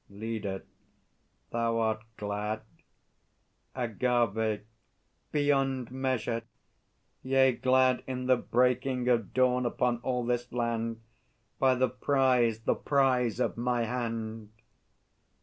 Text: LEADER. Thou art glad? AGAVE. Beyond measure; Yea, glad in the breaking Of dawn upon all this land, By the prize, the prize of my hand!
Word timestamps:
LEADER. 0.09 0.63
Thou 1.51 1.77
art 1.77 2.01
glad? 2.17 2.63
AGAVE. 3.75 4.61
Beyond 5.31 5.91
measure; 5.91 6.41
Yea, 7.21 7.51
glad 7.51 8.03
in 8.07 8.25
the 8.25 8.35
breaking 8.37 9.07
Of 9.07 9.31
dawn 9.35 9.63
upon 9.63 9.97
all 9.99 10.25
this 10.25 10.51
land, 10.51 11.01
By 11.59 11.75
the 11.75 11.89
prize, 11.89 12.61
the 12.61 12.73
prize 12.73 13.39
of 13.39 13.57
my 13.57 13.83
hand! 13.83 14.49